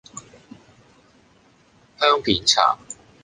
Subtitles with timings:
[1.99, 2.75] 香片茶